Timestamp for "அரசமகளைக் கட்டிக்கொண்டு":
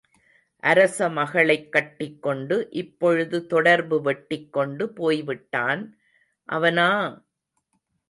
0.63-2.67